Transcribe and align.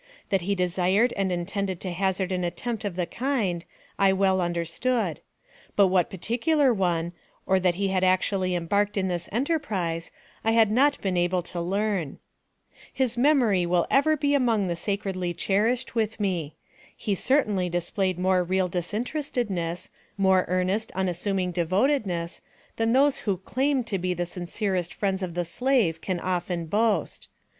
That 0.31 0.41
he 0.41 0.55
desired 0.55 1.13
and 1.13 1.31
intended 1.31 1.79
to 1.81 1.91
hazard 1.91 2.31
an 2.31 2.43
attempt 2.43 2.83
of 2.83 2.95
the 2.95 3.05
kind, 3.05 3.63
I 3.99 4.13
well 4.13 4.41
understood; 4.41 5.19
but 5.75 5.89
what 5.89 6.09
particular 6.09 6.73
one, 6.73 7.13
or 7.45 7.59
that 7.59 7.75
he 7.75 7.89
had 7.89 8.03
actually 8.03 8.55
embarked 8.55 8.97
in 8.97 9.09
the 9.09 9.29
enterprise, 9.31 10.09
I 10.43 10.53
had 10.53 10.71
not 10.71 10.99
been 11.01 11.17
able 11.17 11.43
to 11.43 11.61
learn. 11.61 12.17
His 12.91 13.15
memory 13.15 13.63
will 13.67 13.85
ever 13.91 14.17
be 14.17 14.33
among 14.33 14.67
the 14.69 14.75
sacredly 14.75 15.35
cherished 15.35 15.93
with 15.93 16.19
me. 16.19 16.55
He 16.97 17.13
certainly 17.13 17.69
displayed 17.69 18.17
more 18.17 18.43
real 18.43 18.69
disinterestedness, 18.69 19.91
more 20.17 20.45
earnest, 20.47 20.91
unassuming 20.95 21.51
devotedness, 21.51 22.41
than 22.77 22.93
those 22.93 23.19
who 23.19 23.37
claim 23.37 23.83
to 23.83 23.99
be 23.99 24.15
the 24.15 24.25
sincerest 24.25 24.95
friends 24.95 25.21
of 25.21 25.35
the 25.35 25.45
slave 25.45 26.01
can 26.01 26.19
often 26.19 26.65
boast. 26.65 27.29